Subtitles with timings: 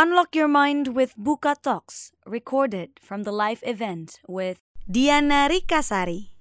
[0.00, 4.56] Unlock your mind with Buka Talks, recorded from the live event with
[4.88, 6.32] Diana Rikasari.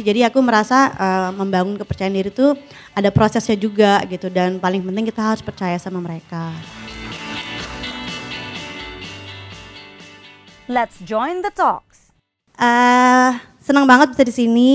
[0.00, 2.56] Jadi aku merasa uh, membangun kepercayaan diri itu
[2.96, 6.56] ada prosesnya juga gitu dan paling penting kita harus percaya sama mereka.
[10.64, 12.08] Let's join the talks.
[12.56, 14.72] Uh, senang banget bisa di sini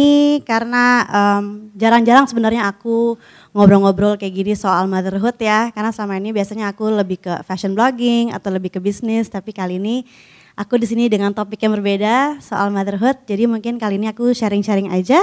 [0.47, 3.19] karena um, jarang-jarang sebenarnya aku
[3.57, 5.73] ngobrol-ngobrol kayak gini soal motherhood ya.
[5.73, 9.81] Karena selama ini biasanya aku lebih ke fashion blogging atau lebih ke bisnis, tapi kali
[9.81, 10.05] ini
[10.53, 13.17] aku di sini dengan topik yang berbeda soal motherhood.
[13.25, 15.17] Jadi mungkin kali ini aku sharing-sharing aja.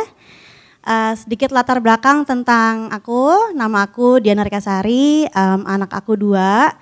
[0.85, 6.75] Uh, sedikit latar belakang tentang aku, nama aku Diana Rikasari, um, anak aku dua.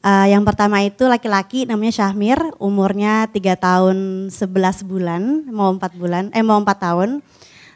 [0.00, 3.96] Uh, yang pertama itu laki-laki namanya Syahmir, umurnya 3 tahun
[4.32, 7.20] 11 bulan, mau 4 bulan, eh mau 4 tahun.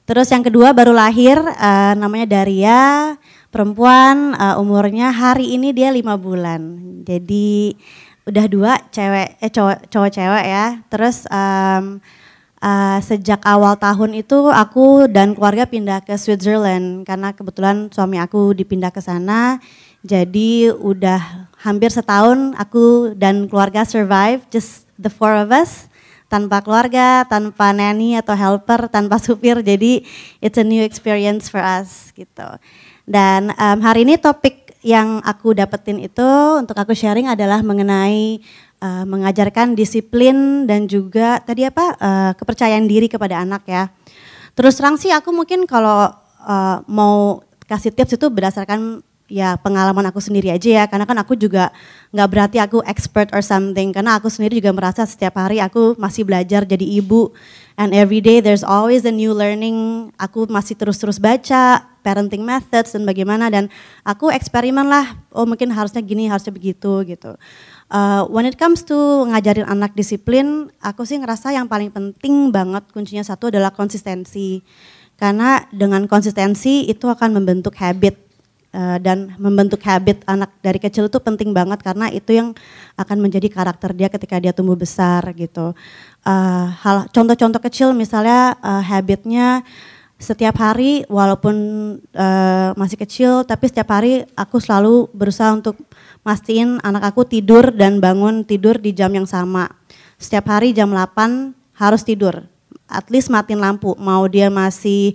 [0.05, 3.17] Terus yang kedua baru lahir, uh, namanya Daria,
[3.49, 6.61] perempuan, uh, umurnya hari ini dia 5 bulan.
[7.09, 7.73] Jadi
[8.29, 10.67] udah dua cewek, eh cowok, cowok cewek ya.
[10.93, 12.05] Terus um,
[12.61, 18.53] uh, sejak awal tahun itu aku dan keluarga pindah ke Switzerland karena kebetulan suami aku
[18.53, 19.61] dipindah ke sana.
[20.05, 25.89] Jadi udah hampir setahun aku dan keluarga survive, just the four of us,
[26.35, 29.63] tanpa keluarga, tanpa nanny atau helper, tanpa supir.
[29.63, 30.03] Jadi
[30.43, 32.59] it's a new experience for us gitu.
[33.07, 38.43] Dan um, hari ini topik yang aku dapetin itu untuk aku sharing adalah mengenai
[38.83, 43.95] uh, mengajarkan disiplin dan juga tadi apa uh, kepercayaan diri kepada anak ya.
[44.59, 46.11] Terus terang sih aku mungkin kalau
[46.43, 50.85] uh, mau kasih tips itu berdasarkan ya pengalaman aku sendiri aja ya.
[50.87, 51.75] Karena kan aku juga
[52.15, 53.91] nggak berarti aku expert or something.
[53.91, 57.35] Karena aku sendiri juga merasa setiap hari aku masih belajar jadi ibu.
[57.75, 60.11] And every day there's always a new learning.
[60.15, 63.51] Aku masih terus-terus baca parenting methods dan bagaimana.
[63.51, 63.67] Dan
[64.07, 65.19] aku eksperimen lah.
[65.35, 67.35] Oh mungkin harusnya gini harusnya begitu gitu.
[67.91, 68.95] Uh, when it comes to
[69.29, 74.63] ngajarin anak disiplin aku sih ngerasa yang paling penting banget kuncinya satu adalah konsistensi.
[75.15, 78.24] Karena dengan konsistensi itu akan membentuk habit
[78.75, 82.51] Eh, dan membentuk habit anak dari kecil itu penting banget karena itu yang
[82.99, 85.79] akan menjadi karakter dia ketika dia tumbuh besar gitu.
[86.27, 89.63] Uh, hal contoh-contoh kecil misalnya uh, habitnya
[90.19, 91.55] setiap hari walaupun
[92.81, 95.77] masih kecil tapi setiap hari aku selalu berusaha untuk
[96.25, 99.71] mastiin anak aku tidur dan bangun tidur di jam yang sama.
[100.19, 102.43] Setiap hari jam 8 harus tidur.
[102.89, 103.95] At least matiin lampu.
[104.01, 105.15] Mau dia masih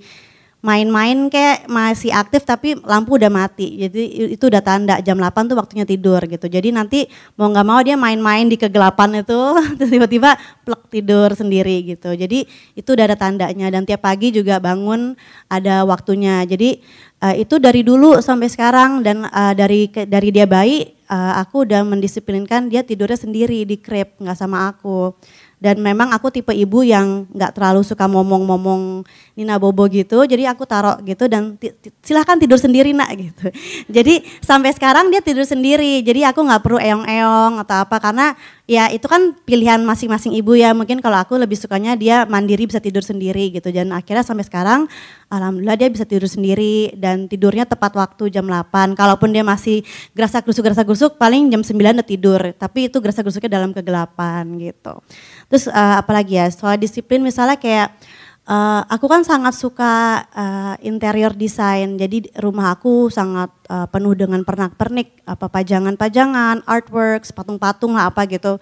[0.60, 3.80] main-main kayak masih aktif tapi lampu udah mati.
[3.80, 6.52] Jadi itu udah tanda jam 8 tuh waktunya tidur gitu.
[6.52, 7.08] Jadi nanti
[7.40, 9.40] mau nggak mau dia main-main di kegelapan itu
[9.94, 10.36] tiba-tiba
[10.68, 12.12] plek tidur sendiri gitu.
[12.12, 12.44] Jadi
[12.76, 15.16] itu udah ada tandanya dan tiap pagi juga bangun
[15.48, 16.44] ada waktunya.
[16.44, 16.84] Jadi
[17.24, 21.84] uh, itu dari dulu sampai sekarang dan uh, dari dari dia bayi uh, aku udah
[21.84, 25.16] mendisiplinkan dia tidurnya sendiri di crib nggak sama aku
[25.60, 29.04] dan memang aku tipe ibu yang nggak terlalu suka ngomong-ngomong
[29.36, 31.60] Nina Bobo gitu jadi aku taruh gitu dan
[32.00, 33.52] silahkan tidur sendiri nak gitu.
[34.00, 38.36] Jadi sampai sekarang dia tidur sendiri jadi aku nggak perlu eong-eong atau apa karena
[38.70, 40.78] ya itu kan pilihan masing-masing ibu ya.
[40.78, 43.74] Mungkin kalau aku lebih sukanya dia mandiri bisa tidur sendiri gitu.
[43.74, 44.86] Dan akhirnya sampai sekarang
[45.34, 49.82] alhamdulillah dia bisa tidur sendiri dan tidurnya tepat waktu jam 8 kalaupun dia masih
[50.14, 52.42] gerasa gerusuk gerasa gerusuk paling jam 9 udah tidur.
[52.54, 55.02] Tapi itu gerasa gerusuknya dalam kegelapan gitu.
[55.50, 56.46] Terus uh, apalagi ya?
[56.54, 57.98] Soal disiplin misalnya kayak
[58.50, 61.96] uh, aku kan sangat suka uh, interior design.
[62.02, 68.58] Jadi rumah aku sangat uh, penuh dengan pernak-pernik, apa pajangan-pajangan, artworks, patung-patung lah apa gitu.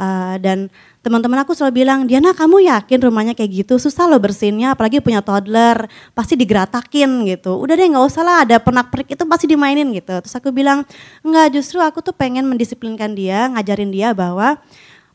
[0.00, 0.72] Uh, dan
[1.04, 3.76] teman-teman aku selalu bilang, Diana kamu yakin rumahnya kayak gitu?
[3.76, 5.76] Susah loh bersinnya, apalagi punya toddler,
[6.16, 7.60] pasti digeratakin gitu.
[7.60, 10.24] Udah deh nggak usah lah, ada pernak-pernik itu pasti dimainin gitu.
[10.24, 10.88] Terus aku bilang,
[11.20, 14.56] enggak justru aku tuh pengen mendisiplinkan dia, ngajarin dia bahwa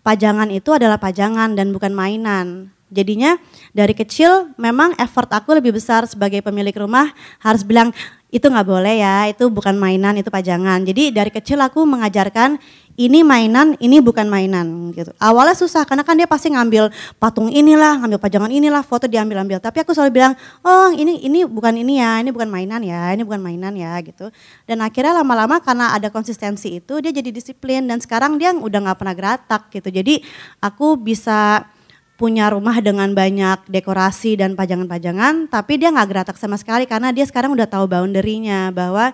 [0.06, 2.75] pajangan itu adalah pajangan dan bukan mainan.
[2.94, 3.42] Jadinya
[3.74, 7.10] dari kecil memang effort aku lebih besar sebagai pemilik rumah
[7.42, 7.90] harus bilang
[8.30, 10.84] itu nggak boleh ya, itu bukan mainan, itu pajangan.
[10.84, 12.60] Jadi dari kecil aku mengajarkan
[12.96, 15.12] ini mainan, ini bukan mainan gitu.
[15.20, 19.60] Awalnya susah karena kan dia pasti ngambil patung inilah, ngambil pajangan inilah, foto diambil-ambil.
[19.60, 20.34] Tapi aku selalu bilang,
[20.64, 24.32] "Oh, ini ini bukan ini ya, ini bukan mainan ya, ini bukan mainan ya." gitu.
[24.64, 28.98] Dan akhirnya lama-lama karena ada konsistensi itu dia jadi disiplin dan sekarang dia udah nggak
[29.00, 29.92] pernah geratak gitu.
[29.92, 30.24] Jadi
[30.64, 31.68] aku bisa
[32.16, 37.28] punya rumah dengan banyak dekorasi dan pajangan-pajangan, tapi dia nggak geratak sama sekali karena dia
[37.28, 39.12] sekarang udah tahu boundary-nya bahwa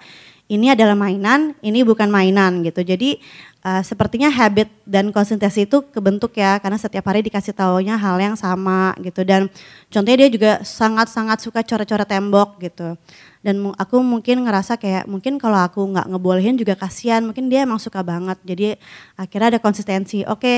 [0.51, 2.83] ini adalah mainan, ini bukan mainan gitu.
[2.83, 3.24] Jadi
[3.63, 8.36] uh, sepertinya habit dan konsentrasi itu kebentuk ya karena setiap hari dikasih taunya hal yang
[8.36, 9.24] sama gitu.
[9.24, 9.47] Dan
[9.88, 13.00] contohnya dia juga sangat-sangat suka coret-coret tembok gitu.
[13.42, 17.80] Dan aku mungkin ngerasa kayak mungkin kalau aku nggak ngebolehin juga kasihan mungkin dia emang
[17.80, 18.38] suka banget.
[18.44, 18.75] Jadi
[19.15, 20.27] akhirnya ada konsistensi.
[20.27, 20.57] Oke okay,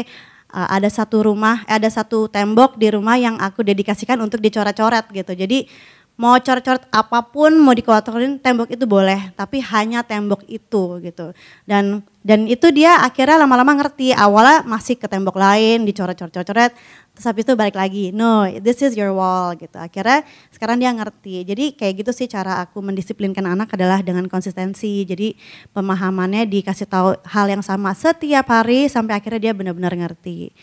[0.53, 5.09] uh, ada satu rumah eh, ada satu tembok di rumah yang aku dedikasikan untuk dicoret-coret
[5.11, 5.33] gitu.
[5.33, 5.65] Jadi
[6.13, 11.33] mau coret-coret apa pun mau dikotorin tembok itu boleh tapi hanya tembok itu gitu.
[11.65, 16.71] Dan dan itu dia akhirnya lama-lama ngerti awalnya masih ke tembok lain dicoret-coret-coret
[17.13, 19.73] terus habis itu balik lagi no this is your wall gitu.
[19.73, 20.21] Akhirnya
[20.53, 21.49] sekarang dia ngerti.
[21.49, 25.01] Jadi kayak gitu sih cara aku mendisiplinkan anak adalah dengan konsistensi.
[25.09, 25.33] Jadi
[25.73, 30.53] pemahamannya dikasih tahu hal yang sama setiap hari sampai akhirnya dia benar-benar ngerti.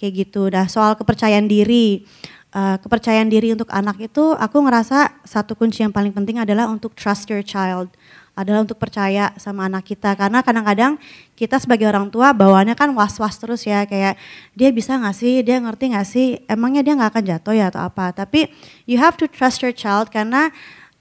[0.00, 0.48] Kayak gitu.
[0.48, 2.08] Dah soal kepercayaan diri
[2.54, 6.94] uh, kepercayaan diri untuk anak itu aku ngerasa satu kunci yang paling penting adalah untuk
[6.94, 7.90] trust your child.
[8.34, 10.10] Adalah untuk percaya sama anak kita.
[10.18, 10.98] Karena kadang-kadang
[11.38, 13.86] kita sebagai orang tua bawaannya kan was-was terus ya.
[13.86, 14.18] Kayak
[14.58, 15.38] dia bisa nggak sih?
[15.46, 16.42] Dia ngerti nggak sih?
[16.50, 18.10] Emangnya dia nggak akan jatuh ya atau apa?
[18.10, 18.50] Tapi
[18.90, 20.50] you have to trust your child karena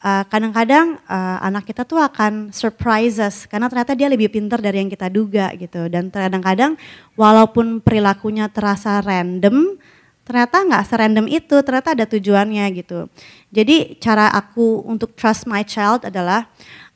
[0.05, 4.94] uh, kadang-kadang uh, anak kita tuh akan surprises karena ternyata dia lebih pintar dari yang
[4.94, 5.89] kita duga gitu.
[5.89, 6.77] Dan kadang-kadang
[7.17, 9.81] walaupun perilakunya terasa random
[10.23, 13.07] ternyata nggak serandom itu, ternyata ada tujuannya gitu.
[13.51, 16.47] Jadi cara aku untuk trust my child adalah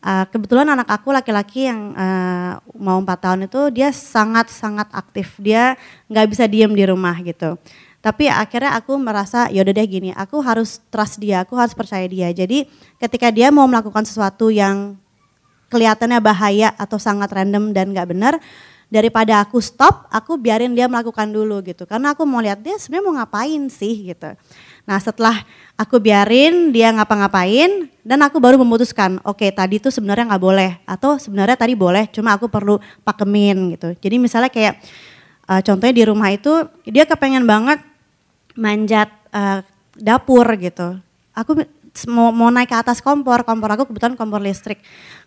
[0.01, 5.75] uh, kebetulan anak aku laki-laki yang uh, mau empat tahun itu dia sangat-sangat aktif, dia
[6.07, 7.59] nggak bisa diem di rumah gitu.
[8.00, 12.07] Tapi akhirnya aku merasa ya udah deh gini, aku harus trust dia, aku harus percaya
[12.07, 12.31] dia.
[12.31, 12.63] Jadi
[13.01, 14.95] ketika dia mau melakukan sesuatu yang
[15.68, 18.33] kelihatannya bahaya atau sangat random dan nggak benar,
[18.88, 21.84] daripada aku stop, aku biarin dia melakukan dulu gitu.
[21.84, 24.31] Karena aku mau lihat dia sebenarnya mau ngapain sih gitu.
[24.88, 25.44] Nah setelah
[25.75, 30.72] aku biarin dia ngapa-ngapain dan aku baru memutuskan, oke okay, tadi tuh sebenarnya nggak boleh
[30.88, 33.92] atau sebenarnya tadi boleh, cuma aku perlu pakemin gitu.
[34.00, 34.80] Jadi misalnya kayak
[35.51, 36.51] uh, contohnya di rumah itu
[36.88, 37.83] dia kepengen banget
[38.56, 39.60] manjat uh,
[40.00, 40.95] dapur gitu.
[41.36, 41.54] Aku
[42.05, 44.77] mau, mau naik ke atas kompor, kompor aku kebetulan kompor listrik.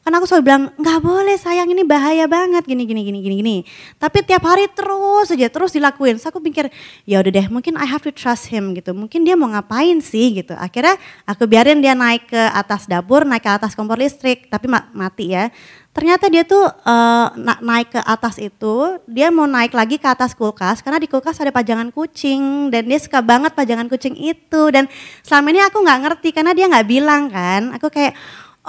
[0.06, 3.56] Kan aku selalu bilang, nggak boleh sayang ini bahaya banget gini gini gini gini gini.
[3.98, 6.20] Tapi tiap hari terus aja terus dilakuin.
[6.22, 6.70] So aku pikir
[7.08, 8.94] ya udah deh mungkin I have to trust him gitu.
[8.94, 10.54] Mungkin dia mau ngapain sih gitu.
[10.54, 10.94] Akhirnya
[11.24, 15.50] aku biarin dia naik ke atas dapur, naik ke atas kompor listrik, tapi mati ya
[15.90, 17.28] ternyata dia tuh uh,
[17.58, 21.50] naik ke atas itu dia mau naik lagi ke atas kulkas karena di kulkas ada
[21.50, 24.62] pajangan kucing dan dia suka banget pajangan kucing itu.
[24.70, 24.86] Dan
[25.26, 27.74] selama ini aku nggak ngerti karena dia nggak bilang kan.
[27.74, 28.14] Aku kayak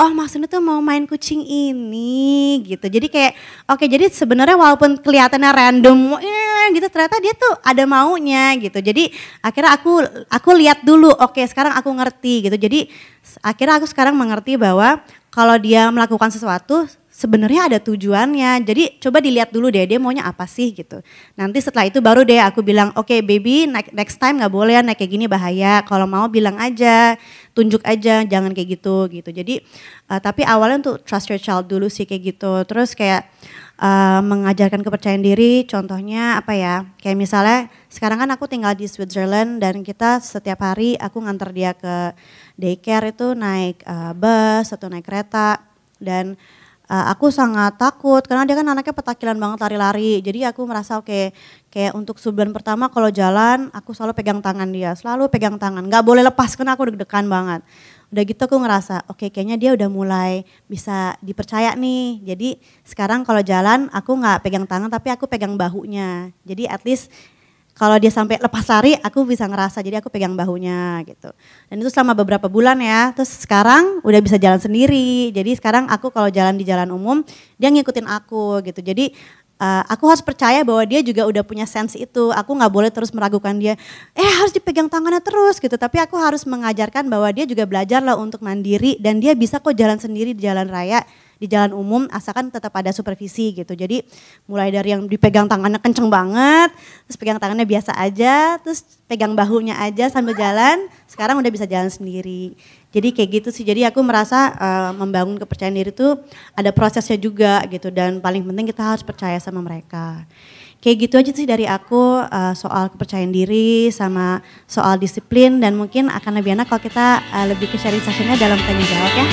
[0.02, 2.90] oh maksudnya tuh mau main kucing ini gitu.
[2.90, 3.34] Jadi kayak
[3.70, 8.82] oke okay, jadi sebenarnya walaupun kelihatannya random eh, gitu ternyata dia tuh ada maunya gitu.
[8.82, 9.14] Jadi
[9.46, 12.58] akhirnya aku aku lihat dulu oke okay, sekarang aku ngerti gitu.
[12.58, 12.90] Jadi
[13.46, 16.88] akhirnya aku sekarang mengerti bahwa kalau dia melakukan sesuatu
[17.22, 18.66] sebenarnya ada tujuannya.
[18.66, 21.06] Jadi coba dilihat dulu deh dia maunya apa sih gitu.
[21.38, 24.98] Nanti setelah itu baru deh aku bilang, oke okay, baby next time nggak boleh naik
[24.98, 25.86] kayak gini bahaya.
[25.86, 27.14] Kalau mau bilang aja,
[27.54, 29.30] tunjuk aja, jangan kayak gitu gitu.
[29.30, 29.62] Jadi
[30.10, 32.66] uh, tapi awalnya untuk trust your child dulu sih kayak gitu.
[32.66, 33.30] Terus kayak
[33.78, 36.90] uh, mengajarkan kepercayaan diri, contohnya apa ya?
[36.98, 37.60] Kayak misalnya
[37.94, 42.18] sekarang kan aku tinggal di Switzerland dan kita setiap hari aku nganter dia ke
[42.58, 45.62] daycare itu naik uh, bus atau naik kereta
[46.02, 46.34] dan
[46.92, 50.20] uh, aku sangat takut karena dia kan anaknya petakilan banget lari-lari.
[50.20, 51.24] Jadi aku merasa oke okay,
[51.72, 55.88] kayak untuk sebulan pertama kalau jalan aku selalu pegang tangan dia, selalu pegang tangan.
[55.88, 57.64] Nggak boleh lepas karena aku deg-degan banget.
[58.12, 62.20] Udah gitu aku ngerasa oke okay, kayaknya dia udah mulai bisa dipercaya nih.
[62.28, 66.36] Jadi sekarang kalau jalan aku nggak pegang tangan tapi aku pegang bahunya.
[66.44, 67.08] Jadi at least
[67.72, 71.34] kalau dia sampai lepas lari aku bisa ngerasa jadi aku pegang bahunya gitu.
[71.72, 73.16] Dan itu selama beberapa bulan ya.
[73.16, 75.32] Terus sekarang udah bisa jalan sendiri.
[75.34, 77.26] Jadi sekarang aku kalau jalan di jalan umum
[77.58, 78.86] dia ngikutin aku gitu.
[78.86, 79.16] Jadi
[79.58, 82.30] uh, aku harus percaya bahwa dia juga udah punya sense itu.
[82.36, 83.74] Aku nggak boleh terus meragukan dia.
[84.14, 85.74] Eh harus dipegang tangannya terus gitu.
[85.74, 89.74] Tapi aku harus mengajarkan bahwa dia juga belajar lah untuk mandiri dan dia bisa kok
[89.74, 91.02] jalan sendiri di jalan raya
[91.42, 93.74] di jalan umum asalkan tetap ada supervisi gitu.
[93.74, 94.06] Jadi
[94.46, 96.70] mulai dari yang dipegang tangannya kenceng banget,
[97.10, 101.90] terus pegang tangannya biasa aja, terus pegang bahunya aja sambil jalan, sekarang udah bisa jalan
[101.90, 102.54] sendiri.
[102.94, 103.66] Jadi kayak gitu sih.
[103.66, 106.14] Jadi aku merasa uh, membangun kepercayaan diri itu
[106.54, 110.30] ada prosesnya juga gitu dan paling penting kita harus percaya sama mereka.
[110.82, 116.10] Kayak gitu aja sih dari aku uh, soal kepercayaan diri sama soal disiplin dan mungkin
[116.10, 119.26] akan lebih enak kalau kita uh, lebih ke sharing sessionnya dalam tanya jawab ya.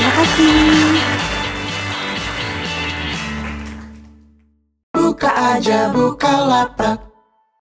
[0.00, 1.29] Terima kasih.
[5.50, 7.09] Aja buka lapak